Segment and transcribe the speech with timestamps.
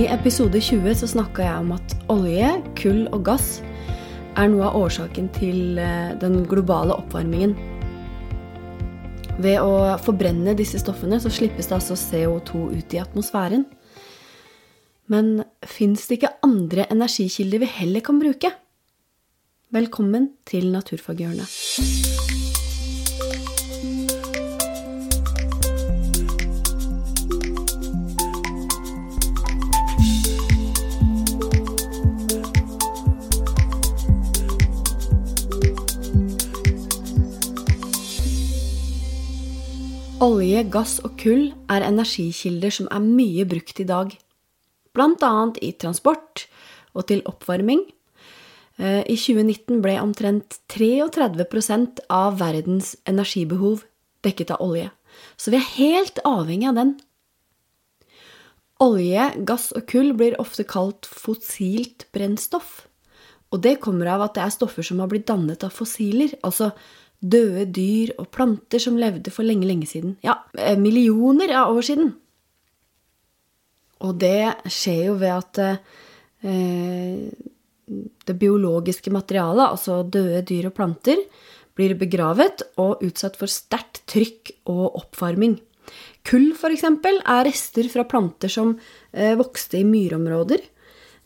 [0.00, 3.58] I episode 20 så snakka jeg om at olje, kull og gass
[4.38, 7.52] er noe av årsaken til eh, den globale oppvarmingen.
[9.44, 13.66] Ved å forbrenne disse stoffene så slippes det altså CO2 ut i atmosfæren.
[15.12, 18.54] Men fins det ikke andre energikilder vi heller kan bruke?
[19.74, 21.50] Velkommen til Naturfaghjørnet.
[40.20, 44.10] Olje, gass og kull er energikilder som er mye brukt i dag.
[45.00, 46.42] Annet i transport
[46.92, 47.86] og til oppvarming.
[48.76, 53.86] Eh, I 2019 ble omtrent 33% av verdens energibehov
[54.20, 54.90] dekket av olje.
[55.40, 56.94] Så vi er helt avhengig av den.
[58.76, 62.90] Olje, gass og kull blir ofte kalt fossilt brennstoff.
[63.56, 66.74] Og det kommer av at det er stoffer som har blitt dannet av fossiler, altså
[67.20, 70.16] døde dyr og planter som levde for lenge, lenge siden.
[70.24, 72.14] Ja, eh, millioner av år siden.
[74.00, 77.28] Og det skjer jo ved at eh,
[77.90, 81.20] det biologiske materialet, altså døde dyr og planter,
[81.76, 85.58] blir begravet og utsatt for sterkt trykk og oppvarming.
[86.26, 88.74] Kull, f.eks., er rester fra planter som
[89.12, 90.62] eh, vokste i myrområder,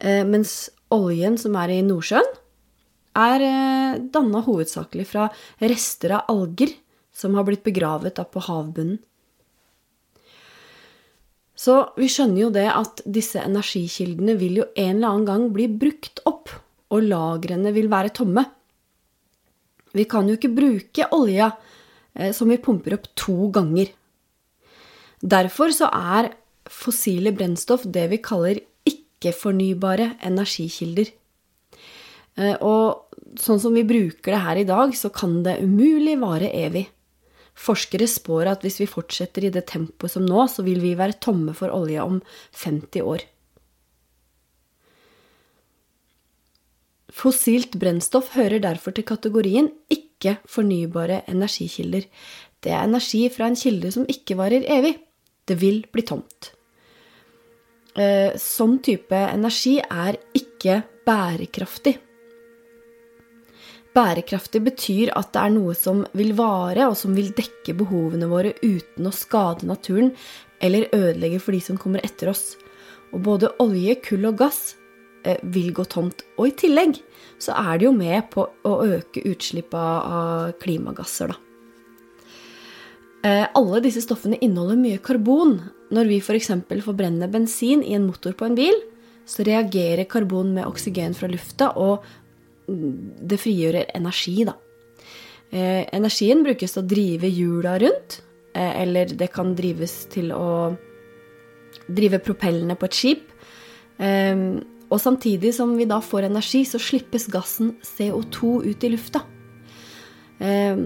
[0.00, 2.30] eh, mens oljen som er i Nordsjøen,
[3.18, 5.28] er eh, danna hovedsakelig fra
[5.60, 6.72] rester av alger
[7.14, 9.00] som har blitt begravet på havbunnen.
[11.58, 15.66] Så vi skjønner jo det at disse energikildene vil jo en eller annen gang bli
[15.66, 16.52] brukt opp,
[16.94, 18.44] og lagrene vil være tomme.
[19.92, 21.50] Vi kan jo ikke bruke olja
[22.14, 23.90] eh, som vi pumper opp to ganger.
[25.18, 26.30] Derfor så er
[26.70, 31.10] fossile brennstoff det vi kaller ikke-fornybare energikilder.
[32.38, 36.50] Eh, og sånn som vi bruker det her i dag, så kan det umulig vare
[36.54, 36.86] evig.
[37.58, 41.18] Forskere spår at hvis vi fortsetter i det tempoet som nå, så vil vi være
[41.22, 42.20] tomme for olje om
[42.54, 43.26] 50 år.
[47.18, 52.06] Fossilt brennstoff hører derfor til kategorien ikke-fornybare energikilder.
[52.62, 54.94] Det er energi fra en kilde som ikke varer evig.
[55.48, 56.52] Det vil bli tomt.
[57.98, 61.96] Eh, sånn type energi er ikke bærekraftig.
[63.98, 68.52] Bærekraftig betyr at det er noe som vil vare, og som vil dekke behovene våre
[68.62, 70.12] uten å skade naturen
[70.62, 72.52] eller ødelegge for de som kommer etter oss.
[73.10, 74.76] Og både olje, kull og gass
[75.24, 76.22] eh, vil gå tomt.
[76.38, 77.00] Og i tillegg
[77.42, 79.74] så er det jo med på å øke utslippet
[80.18, 81.42] av klimagasser, da.
[83.26, 85.56] Eh, alle disse stoffene inneholder mye karbon.
[85.90, 86.52] Når vi f.eks.
[86.84, 88.78] forbrenner bensin i en motor på en bil,
[89.28, 92.06] så reagerer karbon med oksygen fra lufta og
[92.68, 94.54] det frigjør energi, da.
[95.48, 98.20] Eh, energien brukes til å drive hjula rundt,
[98.54, 100.76] eh, eller det kan drives til å
[101.88, 103.32] drive propellene på et skip.
[103.98, 109.24] Eh, og samtidig som vi da får energi, så slippes gassen CO2 ut i lufta.
[110.40, 110.76] Eh,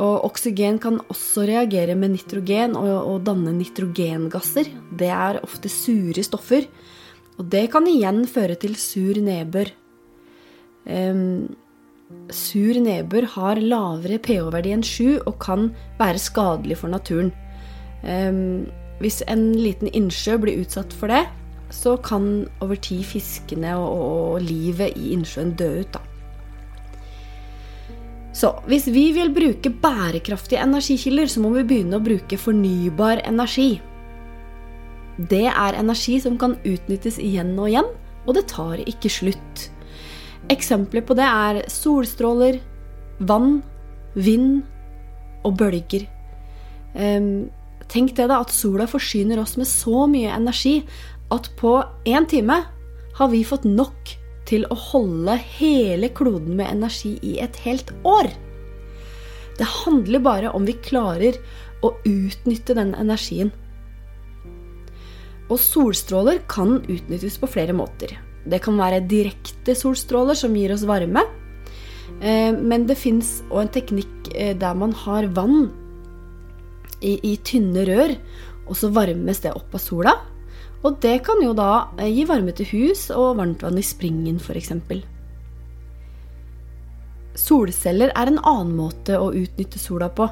[0.00, 4.70] og oksygen kan også reagere med nitrogen og, og danne nitrogengasser.
[4.96, 6.68] Det er ofte sure stoffer.
[7.40, 9.72] Og det kan igjen føre til sur nedbør
[10.86, 11.56] Um,
[12.34, 15.70] sur nedbør har lavere pH-verdi enn 7 og kan
[16.00, 17.32] være skadelig for naturen.
[18.02, 18.68] Um,
[19.00, 21.24] hvis en liten innsjø blir utsatt for det,
[21.70, 25.92] så kan over tid fiskene og, og, og livet i innsjøen dø ut.
[25.94, 26.02] Da.
[28.32, 33.80] Så hvis vi vil bruke bærekraftige energikilder, så må vi begynne å bruke fornybar energi.
[35.30, 37.90] Det er energi som kan utnyttes igjen og igjen,
[38.26, 39.66] og det tar ikke slutt.
[40.48, 42.60] Eksempler på det er solstråler,
[43.20, 43.60] vann,
[44.14, 44.62] vind
[45.44, 46.06] og bølger.
[47.90, 50.80] Tenk det da at sola forsyner oss med så mye energi
[51.34, 51.76] at på
[52.08, 52.62] én time
[53.18, 54.14] har vi fått nok
[54.50, 58.30] til å holde hele kloden med energi i et helt år.
[59.58, 61.36] Det handler bare om vi klarer
[61.84, 63.52] å utnytte den energien.
[65.50, 68.16] Og solstråler kan utnyttes på flere måter.
[68.48, 71.24] Det kan være direkte solstråler som gir oss varme.
[72.20, 75.70] Eh, men det fins òg en teknikk eh, der man har vann
[77.00, 78.16] i, i, tynne rør,
[78.68, 80.16] og så varmes det opp av sola.
[80.80, 84.72] Og det kan jo da eh, gi varme til hus og varmtvann i springen, f.eks.
[87.40, 90.28] Solceller er en annen måte å utnytte sola på.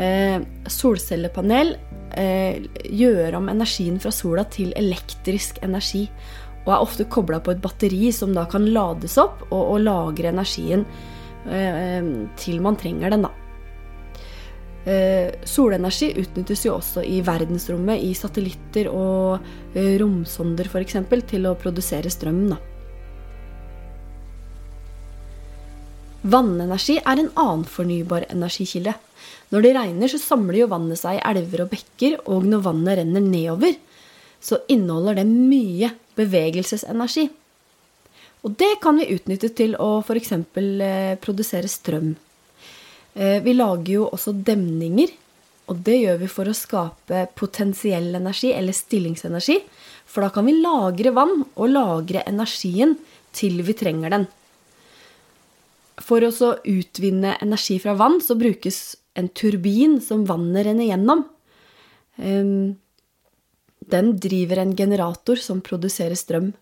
[0.00, 0.40] Eh,
[0.72, 1.74] solcellepanel
[2.18, 6.06] eh, gjør om energien fra sola til elektrisk energi.
[6.62, 10.30] Og er ofte kobla på et batteri som da kan lades opp og, og lagre
[10.30, 10.84] energien
[11.50, 13.32] eh, til man trenger den, da.
[14.82, 19.38] Eh, solenergi utnyttes jo også i verdensrommet, i satellitter og
[19.78, 20.98] eh, romsonder f.eks.,
[21.30, 22.44] til å produsere strøm.
[22.50, 22.58] Da.
[26.22, 28.94] Vannenergi er en annen fornybar energikilde.
[29.54, 32.98] Når det regner, så samler jo vannet seg i elver og bekker, og når vannet
[33.02, 33.78] renner nedover,
[34.42, 37.28] så inneholder det mye bevegelsesenergi.
[38.42, 40.32] Og det kan vi utnytte til å f.eks.
[40.34, 42.14] Eh, produsere strøm.
[43.14, 45.12] Eh, vi lager jo også demninger,
[45.70, 49.60] og det gjør vi for å skape potensiell energi, eller stillingsenergi.
[50.10, 52.96] For da kan vi lagre vann og lagre energien
[53.32, 54.26] til vi trenger den.
[56.02, 56.32] For å
[56.66, 61.24] utvinne energi fra vann så brukes en turbin som vannet renner gjennom.
[62.18, 62.76] Ehm,
[63.92, 66.52] den driver en generator som produserer strøm.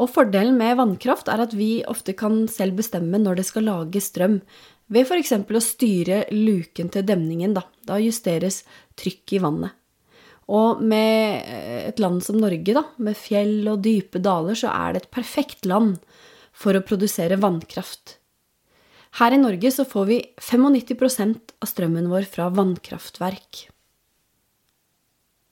[0.00, 4.02] Og fordelen med vannkraft er at vi ofte kan selv bestemme når det skal lage
[4.02, 4.40] strøm,
[4.90, 5.34] ved f.eks.
[5.38, 7.54] å styre luken til demningen.
[7.54, 8.64] Da, da justeres
[8.98, 9.76] trykket i vannet.
[10.50, 11.44] Og med
[11.86, 15.68] et land som Norge, da, med fjell og dype daler, så er det et perfekt
[15.68, 16.00] land
[16.50, 18.16] for å produsere vannkraft.
[19.18, 23.68] Her i Norge så får vi 95% av strømmen vår fra vannkraftverk.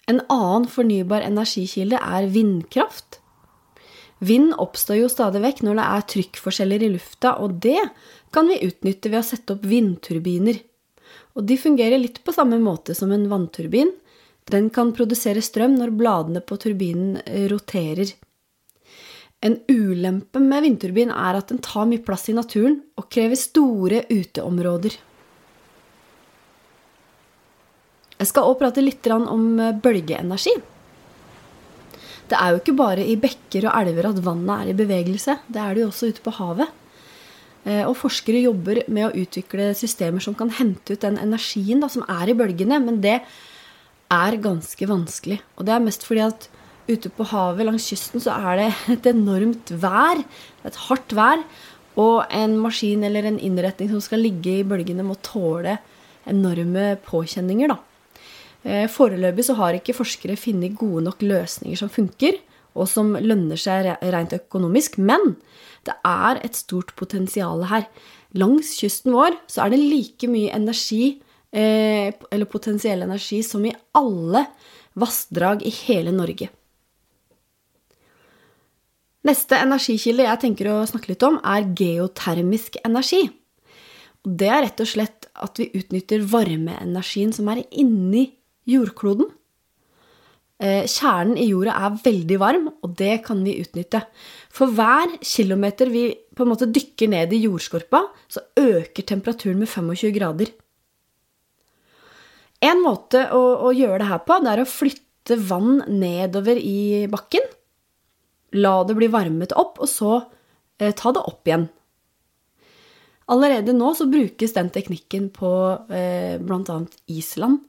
[0.09, 3.21] En annen fornybar energikilde er vindkraft.
[4.19, 7.81] Vind oppstår jo stadig vekk når det er trykkforskjeller i lufta, og det
[8.35, 10.59] kan vi utnytte ved å sette opp vindturbiner.
[11.39, 13.93] Og de fungerer litt på samme måte som en vannturbin.
[14.51, 17.21] Den kan produsere strøm når bladene på turbinen
[17.53, 18.11] roterer.
[19.45, 24.03] En ulempe med vindturbin er at den tar mye plass i naturen og krever store
[24.11, 24.97] uteområder.
[28.19, 30.57] Jeg skal også prate litt om eh, bølgeenergi.
[32.29, 35.39] Det er jo ikke bare i bekker og elver at vannet er i bevegelse.
[35.49, 36.75] Det er det jo også ute på havet.
[37.65, 41.91] Eh, og forskere jobber med å utvikle systemer som kan hente ut den energien da,
[41.93, 43.21] som er i bølgene, men det
[44.13, 45.41] er ganske vanskelig.
[45.57, 46.49] Og det er mest fordi at
[46.89, 50.25] ute på havet langs kysten så er det et enormt vær.
[50.67, 51.45] Et hardt vær.
[51.99, 55.79] Og en maskin eller en innretning som skal ligge i bølgene, må tåle
[56.29, 57.73] enorme påkjenninger.
[57.73, 57.79] da.
[58.67, 62.41] Eh, foreløpig så har ikke forskere funnet gode nok løsninger som funker,
[62.79, 64.99] og som lønner seg rent økonomisk.
[64.99, 65.37] Men
[65.87, 67.87] det er et stort potensial her.
[68.39, 71.21] Langs kysten vår så er det like mye energi,
[71.53, 74.47] eh, eller potensiell energi, som i alle
[74.99, 76.51] vassdrag i hele Norge.
[79.27, 83.29] Neste energikilde jeg tenker å snakke litt om, er geotermisk energi.
[84.25, 88.38] Det er rett og slett at vi utnytter varmeenergien som er inni
[88.69, 89.31] jordkloden.
[90.59, 94.03] Eh, kjernen i jorda er veldig varm, og det kan vi utnytte.
[94.51, 99.71] For hver kilometer vi på en måte dykker ned i jordskorpa, så øker temperaturen med
[99.71, 100.51] 25 grader.
[102.59, 107.07] En måte å, å gjøre det her på, det er å flytte vann nedover i
[107.11, 107.47] bakken
[108.57, 110.15] La det bli varmet opp, og så
[110.81, 111.67] eh, ta det opp igjen.
[113.29, 115.51] Allerede nå så brukes den teknikken på
[115.93, 116.79] eh, bl.a.
[117.13, 117.61] Island.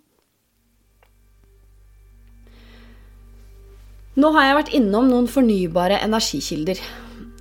[4.20, 6.80] Nå har jeg vært innom noen fornybare energikilder.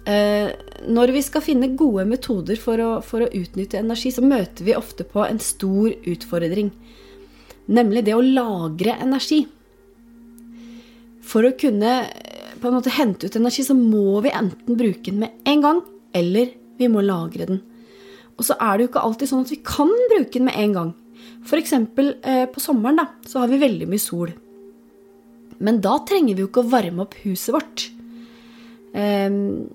[0.08, 0.50] Eh,
[0.87, 4.76] når vi skal finne gode metoder for å, for å utnytte energi, så møter vi
[4.78, 6.70] ofte på en stor utfordring.
[7.75, 9.42] Nemlig det å lagre energi.
[11.28, 11.99] For å kunne
[12.58, 15.82] på en måte hente ut energi, så må vi enten bruke den med en gang,
[16.16, 17.62] eller vi må lagre den.
[18.38, 20.76] Og så er det jo ikke alltid sånn at vi kan bruke den med en
[20.78, 20.92] gang.
[21.42, 21.75] F.eks.
[21.75, 24.30] Eh, på sommeren da, så har vi veldig mye sol.
[25.64, 27.84] Men da trenger vi jo ikke å varme opp huset vårt.
[28.94, 29.68] Um,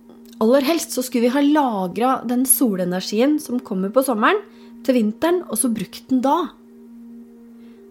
[0.44, 4.42] aller helst så skulle vi ha lagra den solenergien som kommer på sommeren,
[4.84, 6.38] til vinteren, og så brukt den da.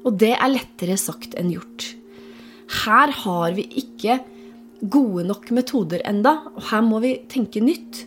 [0.02, 1.92] Og det er lettere sagt enn gjort.
[2.82, 4.18] Her har vi ikke
[4.92, 8.04] gode nok metoder enda, og her må vi tenke nytt.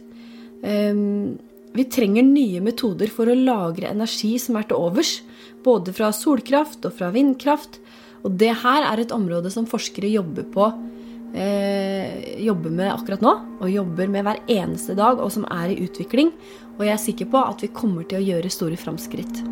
[0.66, 1.38] Um,
[1.76, 5.18] vi trenger nye metoder for å lagre energi som er til overs,
[5.66, 7.82] både fra solkraft og fra vindkraft.
[8.26, 10.70] Og det her er et område som forskere jobber på
[11.38, 15.82] eh, jobber med akkurat nå, og jobber med hver eneste dag, og som er i
[15.86, 16.34] utvikling.
[16.76, 19.44] Og jeg er sikker på at vi kommer til å gjøre store framskritt.